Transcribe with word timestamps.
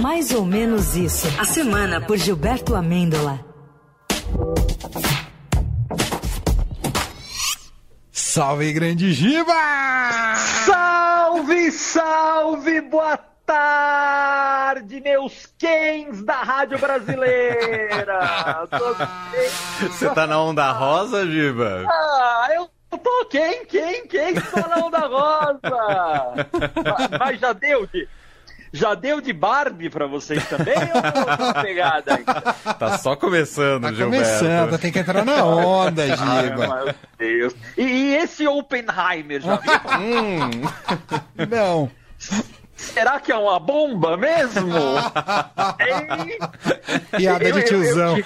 Mais 0.00 0.30
ou 0.32 0.44
menos 0.44 0.94
isso. 0.94 1.26
A 1.40 1.44
semana 1.44 2.00
por 2.00 2.16
Gilberto 2.16 2.74
Amêndola. 2.74 3.40
Salve, 8.12 8.72
grande 8.72 9.12
Giba! 9.12 9.54
Salve, 10.36 11.70
salve, 11.70 12.82
boa 12.82 13.16
tarde, 13.46 15.00
meus 15.00 15.46
quens 15.58 16.22
da 16.22 16.42
Rádio 16.42 16.78
Brasileira! 16.78 18.66
Você 19.80 20.10
tá 20.10 20.26
na 20.26 20.42
onda 20.42 20.70
rosa, 20.72 21.24
Giba? 21.26 21.86
Ah, 21.88 22.48
eu 22.54 22.68
tô 22.98 23.24
quem, 23.30 23.64
quem, 23.64 24.06
quem 24.06 24.34
está 24.34 24.68
na 24.68 24.84
onda 24.84 24.98
rosa? 24.98 26.48
Mas 27.18 27.40
já 27.40 27.52
deu 27.54 27.86
de... 27.86 28.06
Já 28.72 28.94
deu 28.94 29.20
de 29.20 29.32
Barbie 29.32 29.88
pra 29.88 30.06
vocês 30.06 30.46
também 30.48 30.74
ou 30.76 31.00
tá 31.02 31.62
pegada 31.62 32.14
ainda? 32.16 32.42
Tá 32.78 32.98
só 32.98 33.16
começando, 33.16 33.82
Tá 33.84 33.92
Gilberto. 33.92 34.24
começando, 34.24 34.78
tem 34.78 34.92
que 34.92 34.98
entrar 34.98 35.24
na 35.24 35.44
onda, 35.44 36.02
Ai, 36.18 36.44
Giba. 36.48 36.84
meu 36.84 36.94
Deus. 37.18 37.54
E, 37.78 37.82
e 37.82 38.14
esse 38.16 38.46
Oppenheimer, 38.46 39.40
já 39.40 39.56
viu? 39.56 39.72
Hum, 40.00 40.50
Não. 41.48 41.90
Será 42.76 43.18
que 43.18 43.32
é 43.32 43.36
uma 43.36 43.58
bomba 43.58 44.16
mesmo? 44.18 44.68
Piada 47.16 47.44
Eu- 47.44 47.52
de 47.54 47.60
eu- 47.60 47.64
tiozão. 47.64 48.16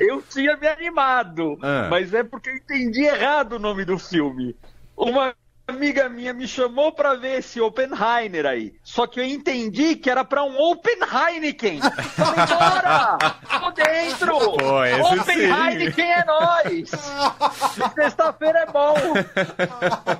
Eu 0.00 0.22
tinha 0.22 0.56
me 0.56 0.66
animado, 0.66 1.58
Ah. 1.62 1.88
mas 1.90 2.12
é 2.12 2.22
porque 2.22 2.50
eu 2.50 2.56
entendi 2.56 3.02
errado 3.04 3.54
o 3.54 3.58
nome 3.58 3.84
do 3.84 3.98
filme. 3.98 4.54
Uma 4.96 5.34
amiga 5.68 6.08
minha 6.08 6.32
me 6.32 6.48
chamou 6.48 6.90
pra 6.92 7.14
ver 7.14 7.40
esse 7.40 7.60
Oppenheimer 7.60 8.46
aí. 8.46 8.74
Só 8.82 9.06
que 9.06 9.20
eu 9.20 9.24
entendi 9.24 9.96
que 9.96 10.08
era 10.10 10.24
pra 10.24 10.42
um 10.42 10.58
Open 10.58 10.96
Heineken. 11.02 11.80
Falei, 11.80 12.46
bora! 12.46 13.18
Tô 13.60 13.70
dentro! 13.72 14.38
Pô, 14.38 15.12
Open 15.12 15.36
sim. 15.36 15.52
Heineken 15.52 16.10
é 16.12 16.24
nóis! 16.24 16.90
Sexta-feira 17.94 18.60
é 18.60 18.66
bom! 18.66 18.94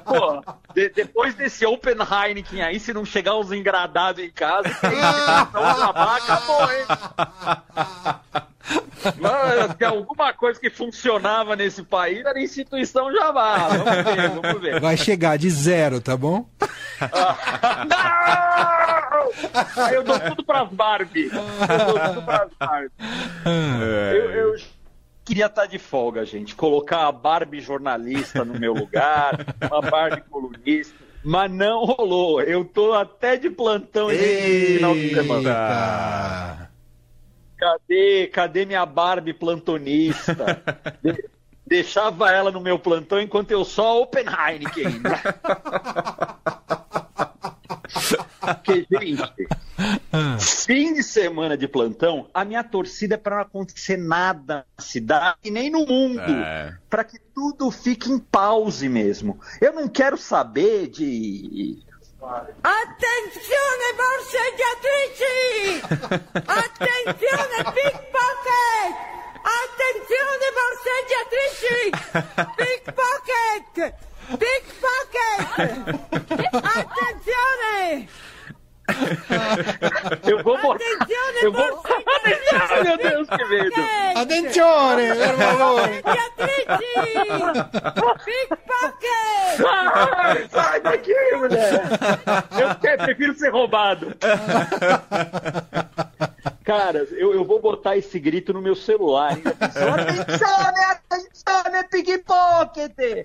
Pô, 0.04 0.42
de- 0.74 0.90
depois 0.90 1.34
desse 1.34 1.64
Open 1.64 1.96
Heineken 1.96 2.62
aí, 2.62 2.78
se 2.78 2.92
não 2.92 3.04
chegar 3.04 3.34
os 3.36 3.50
engradados 3.50 4.22
em 4.22 4.30
casa, 4.30 4.68
que 4.68 4.86
não 4.86 5.66
acabar, 5.66 6.16
acabou, 6.18 6.70
hein? 6.70 6.84
Tem 9.78 9.88
alguma 9.88 10.32
coisa 10.32 10.58
que 10.60 10.70
funcionava 10.70 11.56
nesse 11.56 11.82
país 11.82 12.24
era 12.24 12.40
instituição 12.40 13.12
Javá. 13.12 13.68
Vamos 13.68 14.14
ver, 14.14 14.30
vamos 14.30 14.60
ver. 14.60 14.80
Vai 14.80 14.96
chegar 14.96 15.36
de 15.38 15.50
zero, 15.50 16.00
tá 16.00 16.16
bom? 16.16 16.46
Não! 17.88 19.84
Aí 19.84 19.94
eu 19.94 20.02
dou 20.02 20.18
tudo 20.20 20.44
pras 20.44 20.68
Barbie. 20.70 21.30
Eu 21.30 21.86
dou 21.86 22.00
tudo 22.00 22.22
pras 22.22 22.48
Barbie. 22.58 22.90
é. 23.46 24.12
Eu, 24.16 24.30
eu 24.30 24.56
queria 25.24 25.46
estar 25.46 25.66
de 25.66 25.78
folga, 25.78 26.24
gente. 26.24 26.54
Colocar 26.54 27.06
a 27.06 27.12
Barbie 27.12 27.60
jornalista 27.60 28.44
no 28.44 28.58
meu 28.58 28.72
lugar, 28.74 29.38
uma 29.70 29.82
Barbie 29.82 30.22
colunista. 30.30 30.94
Mas 31.24 31.50
não 31.50 31.84
rolou. 31.84 32.40
Eu 32.40 32.64
tô 32.64 32.94
até 32.94 33.36
de 33.36 33.50
plantão 33.50 34.10
esse 34.10 34.74
final 34.76 34.94
de 34.94 35.14
semana. 35.14 36.67
Cadê, 37.58 38.28
cadê 38.28 38.64
minha 38.64 38.86
Barbie 38.86 39.34
plantonista? 39.34 40.62
De- 41.02 41.28
deixava 41.66 42.30
ela 42.30 42.50
no 42.50 42.60
meu 42.60 42.78
plantão 42.78 43.20
enquanto 43.20 43.50
eu 43.50 43.64
só 43.64 44.00
Open 44.00 44.24
Heineken. 44.24 45.02
Porque, 48.40 48.86
gente, 48.90 49.48
fim 50.66 50.94
de 50.94 51.02
semana 51.02 51.56
de 51.56 51.68
plantão, 51.68 52.28
a 52.32 52.44
minha 52.44 52.64
torcida 52.64 53.14
é 53.14 53.18
para 53.18 53.36
não 53.36 53.42
acontecer 53.42 53.96
nada 53.98 54.64
na 54.76 54.84
cidade 54.84 55.36
e 55.44 55.50
nem 55.50 55.68
no 55.70 55.84
mundo. 55.84 56.20
É. 56.20 56.74
Para 56.88 57.04
que 57.04 57.18
tudo 57.34 57.70
fique 57.70 58.10
em 58.10 58.18
pause 58.18 58.88
mesmo. 58.88 59.38
Eu 59.60 59.72
não 59.72 59.88
quero 59.88 60.16
saber 60.16 60.88
de 60.88 61.82
Attenzione 62.62 63.78
borseggiatrici! 67.08 67.14
Attenzione 67.14 67.62
pickpocket! 67.72 68.92
Attenzione 69.64 70.44
borseggiatrici! 70.58 71.90
Pickpocket! 72.56 73.76
Pickpocket! 74.36 75.46
Attenzione! 76.52 78.08
Eu 80.26 80.42
vou 80.42 80.58
botar. 80.58 80.84
Attenzione 80.84 81.38
Eu 81.42 81.52
vou. 81.52 81.82
Ai, 82.70 82.82
meu 82.82 82.96
Deus, 82.96 83.28
que 83.28 83.44
medo! 83.44 83.74
Attenzione, 84.16 85.14
per 85.14 85.34
favore. 85.34 86.02
Borseggiatrici! 86.02 86.94
Pickpocket! 88.24 89.08
Ai, 89.64 90.48
sai 90.50 90.80
daqui, 90.80 91.14
mulher! 91.36 91.82
Eu 92.58 92.74
prefiro 92.98 93.34
ser 93.34 93.50
roubado. 93.50 94.14
Cara, 96.68 96.98
eu, 97.12 97.32
eu 97.32 97.46
vou 97.46 97.62
botar 97.62 97.96
esse 97.96 98.18
grito 98.20 98.52
no 98.52 98.60
meu 98.60 98.74
celular. 98.76 99.32
Ainda 99.32 99.52
pensou, 99.54 99.88
Attenzione, 99.88 100.84
attenzione, 100.84 101.88
pickpocket! 101.90 102.92
É, 102.98 103.24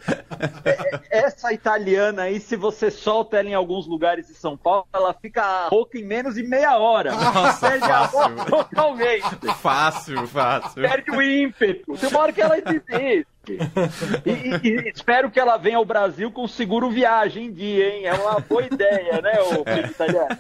é, 0.70 1.02
Essa 1.26 1.52
italiana 1.52 2.22
aí, 2.22 2.40
se 2.40 2.56
você 2.56 2.90
solta 2.90 3.38
ela 3.38 3.50
em 3.50 3.54
alguns 3.54 3.86
lugares 3.86 4.28
de 4.28 4.34
São 4.34 4.56
Paulo, 4.56 4.88
ela 4.94 5.14
fica 5.14 5.68
rouca 5.68 5.98
em 5.98 6.06
menos 6.06 6.36
de 6.36 6.44
meia 6.44 6.78
hora. 6.78 7.12
Nossa, 7.12 7.70
Perde 7.70 7.84
a 7.84 8.08
fácil. 8.08 8.20
voz 8.36 8.46
totalmente. 8.46 9.48
Fácil, 9.62 10.28
fácil. 10.28 10.82
Perde 10.82 11.12
o 11.12 11.22
ímpeto. 11.22 11.98
Tem 11.98 12.10
uma 12.10 12.20
hora 12.22 12.32
que 12.32 12.42
ela 12.42 12.56
desiste. 12.62 13.28
E, 14.26 14.68
e- 14.70 14.90
espero 14.96 15.30
que 15.30 15.38
ela 15.38 15.58
venha 15.58 15.76
ao 15.76 15.84
Brasil 15.84 16.32
com 16.32 16.48
seguro 16.48 16.90
viagem 16.90 17.48
em 17.48 17.52
dia, 17.54 17.90
hein? 17.90 18.06
É 18.06 18.14
uma 18.14 18.40
boa 18.40 18.64
ideia, 18.64 19.22
né, 19.22 19.34
ô 19.42 19.66
filho 19.66 19.88
italiano? 19.92 20.38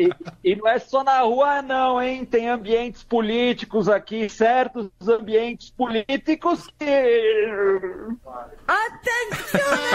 E, 0.00 0.08
e 0.44 0.54
não 0.54 0.68
é 0.68 0.78
só 0.78 1.02
na 1.02 1.20
rua, 1.20 1.62
não, 1.62 2.00
hein? 2.02 2.22
Tem 2.26 2.50
ambientes 2.50 3.02
políticos 3.02 3.88
aqui, 3.88 4.28
certos 4.28 4.90
ambientes 5.08 5.70
políticos 5.70 6.68
que. 6.78 6.84
Attenzione 8.68 9.90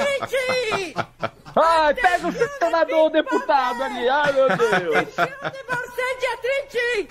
borseggiatrici! 0.00 0.94
Ai, 1.54 1.94
pega 1.94 2.28
o 2.28 2.32
senador 2.32 2.98
ou 2.98 3.10
deputado 3.10 3.82
ali, 3.82 4.08
ai 4.08 4.32
meu 4.32 4.48
Deus! 4.48 5.18
Attenzione 5.18 5.64
borseggiatrici! 5.68 7.06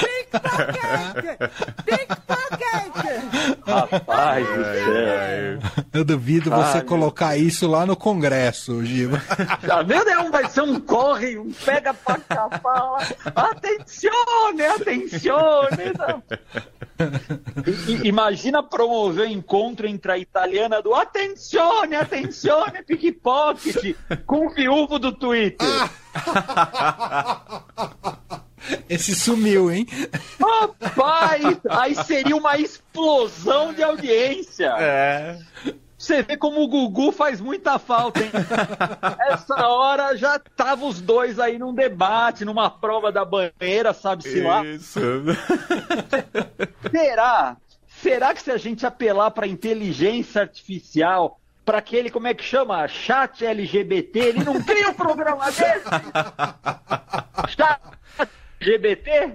Pickpocket! 0.00 1.38
Pickpocket! 1.84 2.55
Rapaz 3.66 4.46
do 4.46 4.64
céu! 4.64 5.84
Eu 5.92 6.04
duvido 6.04 6.50
você 6.50 6.68
Ai, 6.68 6.74
meu 6.74 6.84
colocar 6.84 7.36
isso 7.36 7.66
lá 7.66 7.84
no 7.84 7.96
Congresso, 7.96 8.84
Giba. 8.84 9.20
Ah, 9.68 9.82
Meu 9.82 10.04
Deus, 10.04 10.30
vai 10.30 10.48
ser 10.48 10.62
um 10.62 10.78
corre, 10.80 11.36
um 11.38 11.50
pega 11.52 11.92
pra 11.92 12.18
capar. 12.18 13.08
Atencione, 13.34 14.62
atencione. 14.62 15.92
Não. 15.98 16.22
I- 17.88 17.92
i- 17.92 18.08
Imagina 18.08 18.62
promover 18.62 19.28
encontro 19.30 19.86
entre 19.86 20.12
a 20.12 20.18
italiana 20.18 20.80
do 20.80 20.94
Atencione, 20.94 21.94
atencione, 21.96 22.82
pickpocket, 22.84 23.94
com 24.26 24.46
o 24.46 24.50
viúvo 24.50 24.98
do 24.98 25.12
Twitter. 25.12 25.66
Esse 28.88 29.14
sumiu, 29.14 29.70
hein? 29.70 29.86
Rapaz, 30.40 31.58
aí 31.68 31.94
seria 32.04 32.36
uma 32.36 32.56
explosão 32.56 33.72
de 33.72 33.82
audiência. 33.82 34.74
É. 34.78 35.38
Você 35.98 36.22
vê 36.22 36.36
como 36.36 36.62
o 36.62 36.68
Gugu 36.68 37.10
faz 37.10 37.40
muita 37.40 37.78
falta, 37.78 38.20
hein? 38.20 38.30
Essa 39.28 39.66
hora 39.66 40.14
já 40.16 40.38
tava 40.38 40.84
os 40.84 41.00
dois 41.00 41.40
aí 41.40 41.58
num 41.58 41.74
debate, 41.74 42.44
numa 42.44 42.68
prova 42.68 43.10
da 43.10 43.24
banheira, 43.24 43.94
sabe-se 43.94 44.40
lá. 44.40 44.64
Isso. 44.64 45.00
Será? 46.90 47.56
Será 48.02 48.34
que 48.34 48.42
se 48.42 48.50
a 48.50 48.58
gente 48.58 48.84
apelar 48.84 49.30
para 49.30 49.46
inteligência 49.46 50.42
artificial, 50.42 51.40
para 51.64 51.78
aquele, 51.78 52.10
como 52.10 52.26
é 52.26 52.34
que 52.34 52.44
chama? 52.44 52.86
Chat 52.86 53.44
LGBT, 53.44 54.18
ele 54.18 54.44
não 54.44 54.62
cria 54.62 54.90
um 54.90 54.94
programa 54.94 55.46
desse? 55.46 55.88
Chat 57.56 57.80
LGBT? 58.66 59.32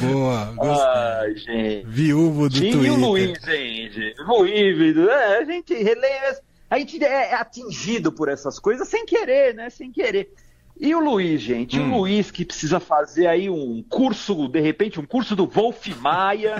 Boa, 0.00 0.52
gostei. 0.56 0.86
Ai, 0.86 1.36
gente. 1.36 1.86
Viúvo 1.86 2.48
do 2.48 2.56
e 2.56 2.72
Twitter. 2.72 2.92
o 2.92 2.96
Luiz, 2.96 3.38
gente. 3.42 4.14
Luiz, 4.26 4.96
é, 4.96 5.38
a 5.38 5.44
gente 5.44 5.74
relê, 5.74 6.08
a 6.70 6.78
gente 6.78 7.04
é 7.04 7.34
atingido 7.34 8.10
por 8.10 8.28
essas 8.28 8.58
coisas 8.58 8.88
sem 8.88 9.04
querer, 9.04 9.54
né? 9.54 9.68
Sem 9.68 9.92
querer. 9.92 10.32
E 10.80 10.94
o 10.94 11.00
Luiz, 11.00 11.40
gente, 11.40 11.78
o 11.78 11.84
Luiz 11.84 12.30
que 12.30 12.44
precisa 12.44 12.80
fazer 12.80 13.26
aí 13.26 13.48
um 13.48 13.84
curso, 13.88 14.48
de 14.48 14.58
repente, 14.58 14.98
um 14.98 15.06
curso 15.06 15.36
do 15.36 15.46
Wolf 15.46 15.86
Maia 16.00 16.56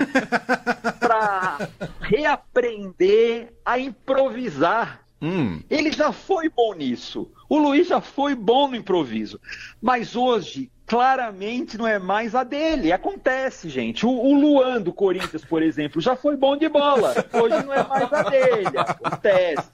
para 0.99 1.67
reaprender 1.99 3.51
a 3.65 3.79
improvisar. 3.79 5.02
Hum. 5.23 5.61
Ele 5.69 5.89
já 5.89 6.11
foi 6.11 6.49
bom 6.49 6.73
nisso. 6.73 7.31
O 7.47 7.57
Luiz 7.57 7.87
já 7.87 8.01
foi 8.01 8.35
bom 8.35 8.67
no 8.67 8.75
improviso. 8.75 9.39
Mas 9.81 10.17
hoje, 10.17 10.69
claramente, 10.85 11.77
não 11.77 11.87
é 11.87 11.97
mais 11.97 12.35
a 12.35 12.43
dele. 12.43 12.91
Acontece, 12.91 13.69
gente. 13.69 14.05
O, 14.05 14.09
o 14.09 14.33
Luan 14.37 14.81
do 14.81 14.91
Corinthians, 14.91 15.45
por 15.45 15.63
exemplo, 15.63 16.01
já 16.01 16.17
foi 16.17 16.35
bom 16.35 16.57
de 16.57 16.67
bola. 16.67 17.13
Hoje 17.31 17.63
não 17.63 17.73
é 17.73 17.87
mais 17.87 18.11
a 18.11 18.23
dele. 18.23 18.77
Acontece. 18.77 19.69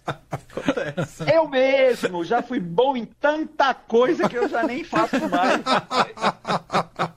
Eu 1.33 1.47
mesmo 1.47 2.23
já 2.23 2.43
fui 2.43 2.59
bom 2.59 2.95
em 2.95 3.05
tanta 3.05 3.73
coisa 3.73 4.29
que 4.29 4.37
eu 4.37 4.47
já 4.47 4.61
nem 4.61 4.83
faço 4.83 5.17
mais. 5.29 5.61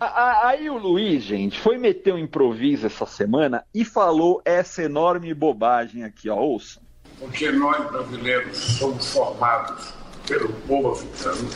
Aí 0.00 0.68
o 0.70 0.76
Luiz, 0.78 1.22
gente, 1.22 1.58
foi 1.58 1.78
meter 1.78 2.14
um 2.14 2.18
improviso 2.18 2.86
essa 2.86 3.06
semana 3.06 3.64
e 3.74 3.84
falou 3.84 4.40
essa 4.44 4.82
enorme 4.82 5.32
bobagem 5.34 6.04
aqui, 6.04 6.28
ó. 6.28 6.36
Ouça. 6.36 6.80
porque 7.18 7.50
nós 7.52 7.90
brasileiros 7.90 8.56
somos 8.56 9.12
formados 9.12 9.92
pelo 10.26 10.48
povo 10.66 10.92
africano, 10.92 11.48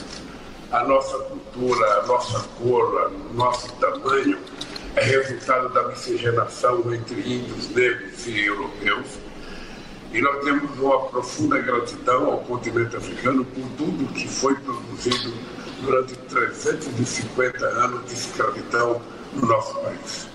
a 0.70 0.84
nossa 0.84 1.16
cultura, 1.19 2.00
a 2.00 2.06
nossa 2.06 2.40
cor, 2.58 3.12
o 3.31 3.34
nosso 3.34 3.72
tamanho 3.75 4.38
é 4.96 5.04
resultado 5.04 5.72
da 5.72 5.88
miscigenação 5.88 6.92
entre 6.92 7.20
índios, 7.20 7.69
negros 7.70 8.26
e 8.26 8.44
europeus. 8.44 9.19
E 10.12 10.20
nós 10.20 10.44
temos 10.44 10.78
uma 10.78 11.06
profunda 11.06 11.58
gratidão 11.58 12.32
ao 12.32 12.38
continente 12.38 12.96
africano 12.96 13.44
por 13.44 13.64
tudo 13.76 14.12
que 14.12 14.28
foi 14.28 14.54
produzido 14.56 15.32
durante 15.84 16.16
350 16.16 17.66
anos 17.66 18.06
de 18.06 18.14
escravidão 18.14 19.02
no 19.34 19.46
nosso 19.46 19.78
país. 19.81 20.34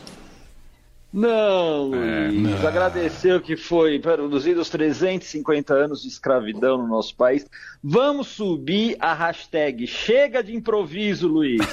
Não, 1.12 1.88
Luiz, 1.88 2.64
agradeceu 2.64 3.42
que 3.42 3.58
foi 3.58 3.98
produzido 3.98 4.62
os 4.62 4.70
350 4.70 5.74
anos 5.74 6.04
de 6.04 6.08
escravidão 6.08 6.78
no 6.78 6.88
nosso 6.88 7.16
país. 7.16 7.48
Vamos 7.84 8.28
subir 8.28 8.96
a 9.00 9.16
hashtag 9.16 9.88
Chega 9.88 10.44
de 10.44 10.56
improviso, 10.56 11.28
Luiz. 11.28 11.62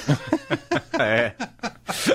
É. 0.99 1.33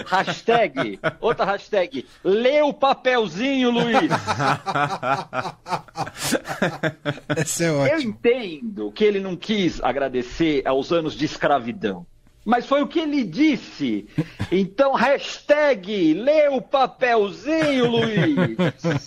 Hashtag, 0.07 0.99
outra 1.21 1.45
hashtag, 1.45 2.05
lê 2.25 2.63
o 2.63 2.73
papelzinho, 2.73 3.71
Luiz. 3.71 4.11
Esse 7.37 7.65
é 7.65 7.69
Eu 7.69 7.79
ótimo. 7.81 8.01
entendo 8.11 8.93
que 8.93 9.05
ele 9.05 9.21
não 9.21 9.37
quis 9.37 9.83
agradecer 9.83 10.63
aos 10.67 10.93
anos 10.93 11.15
de 11.15 11.25
escravidão. 11.25 12.07
Mas 12.45 12.67
foi 12.67 12.83
o 12.83 12.89
que 12.89 12.99
ele 12.99 13.23
disse. 13.23 14.09
Então, 14.51 14.95
hashtag, 14.95 16.13
lê 16.15 16.49
o 16.49 16.61
papelzinho, 16.61 17.87
Luiz. 17.89 18.57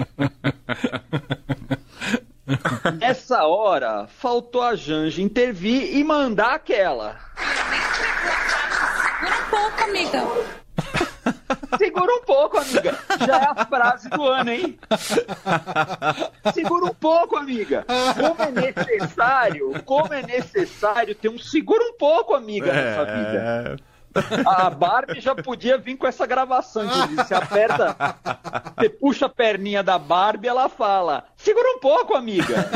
Nessa 2.99 3.45
hora, 3.45 4.09
faltou 4.09 4.63
a 4.63 4.75
Janja 4.75 5.23
intervir 5.23 5.97
e 5.97 6.03
mandar 6.03 6.55
aquela. 6.55 7.17
Segura 9.03 9.47
um 9.47 9.51
pouco, 9.51 9.85
amiga. 9.85 10.62
Segura 11.79 12.15
um 12.15 12.23
pouco, 12.23 12.59
amiga. 12.59 12.99
Já 13.27 13.39
é 13.39 13.47
a 13.51 13.65
frase 13.67 14.09
do 14.09 14.27
ano, 14.27 14.51
hein? 14.51 14.79
Segura 16.53 16.87
um 16.87 16.95
pouco, 16.95 17.37
amiga. 17.37 17.85
Como 18.15 18.43
é 18.43 18.51
necessário, 18.51 19.83
como 19.85 20.13
é 20.13 20.23
necessário 20.23 21.15
ter 21.15 21.29
um 21.29 21.39
segura 21.39 21.83
um 21.85 21.97
pouco, 21.97 22.35
amiga, 22.35 22.73
nessa 22.73 23.05
vida. 23.05 23.79
É. 23.79 23.93
A 24.47 24.69
Barbie 24.69 25.21
já 25.21 25.35
podia 25.35 25.79
vir 25.79 25.97
com 25.97 26.07
essa 26.07 26.27
gravação, 26.27 26.85
inclusive. 26.85 27.17
Você 27.17 27.35
aperta, 27.35 27.97
você 28.77 28.89
puxa 28.89 29.27
a 29.27 29.29
perninha 29.29 29.83
da 29.83 29.99
Barbie, 29.99 30.49
ela 30.49 30.69
fala: 30.69 31.25
segura 31.37 31.69
um 31.71 31.79
pouco, 31.79 32.15
amiga. 32.15 32.69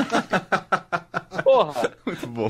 Porra, 1.46 1.92
Muito 2.04 2.26
bom. 2.26 2.48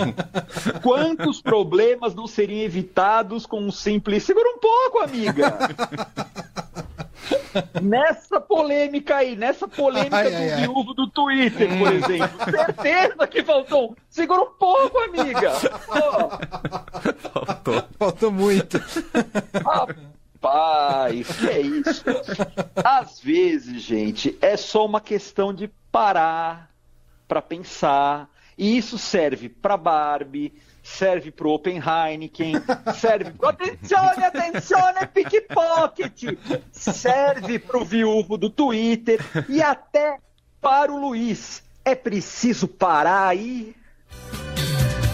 quantos 0.83 1.43
problemas 1.43 2.15
não 2.15 2.27
seriam 2.27 2.65
evitados 2.65 3.45
com 3.45 3.61
um 3.61 3.71
simples 3.71 4.23
segura 4.25 4.49
um 4.49 4.59
pouco, 4.59 5.01
amiga. 5.01 5.53
Nessa 7.83 8.41
polêmica 8.41 9.17
aí, 9.17 9.35
nessa 9.35 9.67
polêmica 9.67 10.17
Ai, 10.17 10.31
do 10.31 10.37
ai, 10.37 10.51
ai. 10.53 10.61
viúvo 10.61 10.95
do 10.95 11.09
Twitter, 11.09 11.69
por 11.79 11.93
exemplo. 11.93 12.39
Certeza 12.51 13.27
que 13.27 13.43
faltou. 13.43 13.97
Segura 14.11 14.43
um 14.43 14.53
pouco, 14.53 14.99
amiga. 14.99 15.51
Faltou. 15.53 16.31
Faltou 17.99 18.31
muito. 18.31 18.79
Rapaz, 19.65 21.27
que 21.39 21.49
é 21.49 21.61
isso? 21.61 22.05
Às 22.85 23.21
vezes, 23.21 23.83
gente, 23.83 24.37
é 24.41 24.57
só 24.57 24.85
uma 24.85 25.01
questão 25.01 25.53
de 25.53 25.69
parar 25.91 26.71
pra 27.27 27.41
pensar. 27.43 28.29
E 28.59 28.77
isso 28.77 28.97
serve 28.97 29.49
pra 29.49 29.77
Barbie, 29.77 30.55
serve 30.83 31.31
pro 31.31 31.51
Open 31.51 31.79
Heineken, 31.79 32.55
serve 32.99 33.33
pro. 33.33 33.49
Atencione, 33.49 34.25
atencione, 34.25 35.07
pickpocket! 35.13 36.39
Serve 36.73 37.59
pro 37.59 37.85
viúvo 37.85 38.39
do 38.39 38.49
Twitter 38.49 39.21
e 39.49 39.63
até 39.63 40.19
para 40.61 40.91
o 40.91 40.99
Luiz. 40.99 41.63
É 41.85 41.95
preciso 41.95 42.67
parar 42.67 43.29
aí? 43.29 43.77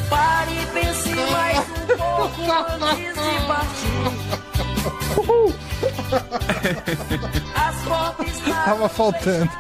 Pare 0.09 0.53
e 0.53 0.67
pense 0.67 1.15
mais 1.15 1.59
um 1.59 1.87
pouco 1.87 2.53
antes 2.85 3.15
de 3.15 3.47
partir. 3.47 4.43
Uhul. 5.19 5.55
As 7.55 7.83
portas 7.83 8.41
Tava 8.65 8.88
faltando. 8.88 9.50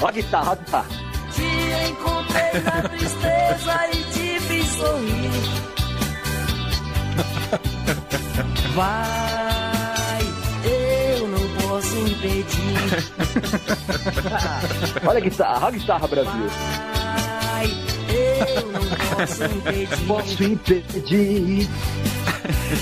Ó 0.00 0.06
a 0.08 0.10
guitarra, 0.10 0.50
ó 0.50 0.52
a 0.52 0.56
guitarra. 0.56 0.86
Te 1.32 1.88
encontrei 1.88 2.60
na 2.62 2.82
tristeza 2.88 3.88
e 3.92 4.02
te 4.12 4.40
fiz 4.40 4.66
sorrir. 4.70 5.30
Vai, 8.74 10.22
eu 10.64 11.28
não 11.28 11.48
posso 11.60 11.96
impedir. 11.98 12.78
Olha 15.06 15.18
a 15.18 15.20
guitarra, 15.20 15.66
olha 15.66 15.68
a 15.68 15.70
guitarra, 15.70 16.08
Brasil. 16.08 16.48
Vai, 16.48 17.66
eu 18.08 18.72
não 18.72 18.82
posso 19.16 19.44
impedir. 19.44 20.06
posso 20.06 20.44
impedir. 20.44 21.68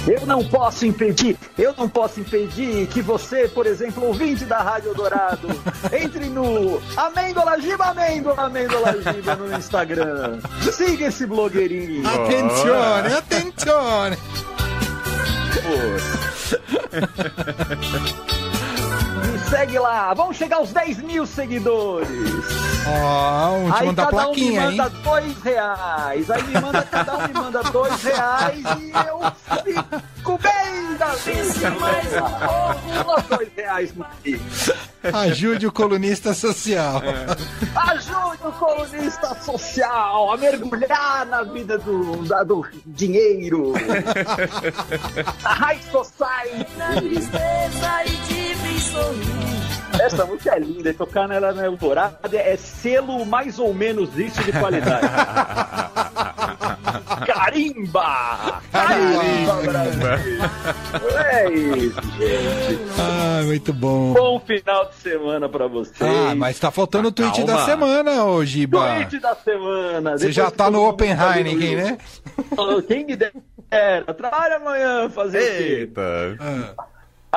Eu 0.06 0.26
não 0.26 0.44
posso 0.44 0.86
impedir, 0.86 1.36
eu 1.58 1.74
não 1.76 1.88
posso 1.88 2.20
impedir 2.20 2.86
que 2.88 3.02
você, 3.02 3.48
por 3.48 3.66
exemplo, 3.66 4.04
ouvinte 4.04 4.44
da 4.44 4.58
Rádio 4.58 4.94
Dourado, 4.94 5.48
entre 5.92 6.26
no 6.26 6.80
Amêndola 6.96 7.61
Giba, 7.61 7.87
Amêndola, 7.87 8.42
Amêndola 8.42 8.92
Giba 9.12 9.37
no 9.37 9.56
Instagram. 9.56 10.38
Siga 10.73 11.06
esse 11.06 11.26
blogueirinho. 11.26 12.06
Attenzione, 12.06 13.12
attenzione. 13.12 14.16
Segue 19.48 19.78
lá, 19.78 20.12
vamos 20.14 20.36
chegar 20.36 20.56
aos 20.56 20.72
10 20.72 20.98
mil 21.02 21.26
seguidores. 21.26 22.08
Ó, 22.88 23.72
te 23.78 23.82
Aí 23.84 23.94
cada 23.94 24.02
um 24.02 24.06
me 24.06 24.10
plaquinha, 24.10 24.60
hein? 24.70 24.76
manda 24.76 24.88
dois 25.02 25.42
reais. 25.42 26.30
Aí 26.30 26.42
me 26.44 26.60
manda, 26.60 26.82
cada 26.82 27.16
um 27.16 27.26
me 27.28 27.32
manda 27.34 27.62
dois 27.64 28.02
reais 28.02 28.58
e 28.80 28.92
eu 29.08 29.20
fico 29.64 30.38
bem 30.38 30.94
da 30.96 31.06
vida. 31.16 31.70
mais 31.80 32.06
um 32.14 33.04
pouco. 33.04 33.36
dois 33.36 33.48
reais 33.56 33.94
no 33.94 34.04
Pix. 34.22 34.70
Ajude 35.12 35.66
o 35.66 35.72
colunista 35.72 36.32
social. 36.34 37.00
Ajude 37.74 38.38
o 38.46 38.52
colunista 38.52 39.34
social 39.42 40.32
a 40.32 40.36
mergulhar 40.36 41.26
na 41.26 41.42
vida 41.42 41.78
do, 41.78 42.24
da- 42.24 42.42
do 42.44 42.64
dinheiro. 42.86 43.72
A 45.44 45.52
High 45.54 45.80
Na 45.86 45.90
Society. 45.92 46.66
tristeza 47.00 48.04
e 48.04 48.80
sorrir. 48.80 49.36
Essa 50.00 50.25
música 50.25 50.55
é 50.55 50.59
linda, 50.59 50.90
e 50.90 50.95
tocar 50.95 51.28
nela 51.28 51.52
na 51.52 51.64
Eldorado 51.64 52.16
é 52.33 52.57
selo 52.57 53.25
mais 53.25 53.59
ou 53.59 53.73
menos 53.73 54.16
isso 54.19 54.43
de 54.43 54.52
qualidade. 54.52 55.07
Carimba! 57.26 58.61
Carimba, 58.73 59.62
Brasil! 59.64 60.38
É 61.33 61.50
isso, 61.52 62.02
gente. 62.19 62.81
Ah, 62.99 63.43
muito 63.45 63.73
bom. 63.73 64.12
Bom 64.12 64.40
final 64.40 64.88
de 64.88 64.97
semana 64.97 65.49
pra 65.49 65.66
vocês. 65.66 65.97
Ah, 66.00 66.35
mas 66.35 66.59
tá 66.59 66.71
faltando 66.71 67.09
o 67.09 67.12
tweet 67.12 67.37
Calma. 67.45 67.52
da 67.52 67.64
semana, 67.64 68.25
ô 68.25 68.45
Giba. 68.45 68.78
Tweet 68.78 69.19
da 69.19 69.35
semana. 69.35 70.19
Você 70.19 70.33
já 70.33 70.50
tá 70.50 70.71
no 70.71 70.87
Open 70.88 71.11
Heineken, 71.11 71.76
né? 71.76 71.99
Quem 72.87 73.05
me 73.07 73.16
dera. 73.16 73.33
Trabalha 74.16 74.57
amanhã 74.57 75.09
fazer 75.11 75.38
o 75.38 75.59
quê? 75.59 75.90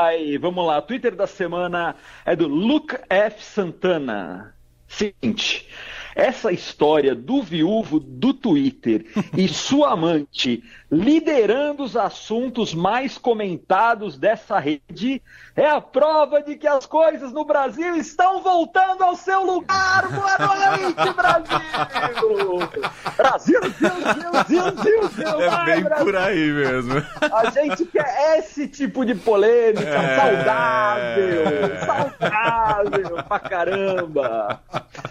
Aí, 0.02 0.38
vamos 0.38 0.66
lá. 0.66 0.82
Twitter 0.82 1.14
da 1.14 1.28
semana 1.28 1.94
é 2.26 2.34
do 2.34 2.48
Luke 2.48 2.96
F. 3.10 3.44
Santana. 3.44 4.56
Seguinte. 4.88 5.68
Essa 6.16 6.52
história 6.52 7.14
do 7.16 7.42
viúvo 7.42 8.00
do 8.00 8.34
Twitter 8.34 9.06
e 9.38 9.48
sua 9.50 9.94
amante 9.94 10.64
liderando 10.92 11.84
os 11.84 11.96
assuntos 11.96 12.74
mais 12.74 13.16
comentados 13.16 14.18
dessa 14.18 14.58
rede, 14.58 15.22
é 15.56 15.70
a 15.70 15.80
prova 15.80 16.42
de 16.42 16.56
que 16.56 16.66
as 16.68 16.88
coisas 16.88 17.32
no 17.32 17.46
Brasil 17.46 17.96
estão 17.96 18.42
voltando 18.42 19.04
ao 19.04 19.16
seu 19.16 19.44
lugar. 19.46 20.08
Boa 20.10 20.38
noite, 20.40 21.14
Brasil! 21.14 21.60
Brasil, 23.16 23.60
Brasil, 23.62 24.32
Brasil, 24.32 24.32
Brasil, 24.32 25.10
Brasil, 25.10 25.42
É 25.44 25.66
bem 25.66 25.84
Brasil! 25.84 26.06
por 26.06 26.16
aí 26.16 26.52
mesmo. 26.52 27.06
A 27.32 27.50
gente 27.52 27.86
quer 27.86 28.40
esse 28.40 28.68
tipo 28.68 29.06
de 29.06 29.14
polêmica 29.14 29.84
É. 29.84 30.16
saudável, 30.16 31.46
saudável 31.86 33.24
pra 33.28 33.40
caramba. 33.40 34.60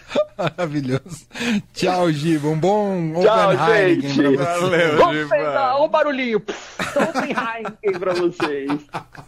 Maravilhoso. 0.38 1.26
Tchau, 1.74 2.10
Giba. 2.10 2.48
Um 2.48 2.58
bom 2.58 3.14
Tchau, 3.20 3.52
Open 3.54 4.00
gente. 4.00 4.14
pra 4.14 4.30
você. 4.30 4.60
Valeu, 4.60 4.96
Vamos 4.98 5.16
Giba. 5.28 5.74
o 5.76 5.88
barulhinho. 5.88 6.38
Open 6.38 7.34
Heineken 7.34 8.00
pra 8.00 8.12
vocês. 8.14 8.70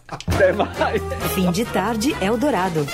Até 0.09 0.53
mais. 0.53 1.03
Fim 1.35 1.51
de 1.51 1.65
tarde 1.67 2.17
Eldorado. 2.21 2.87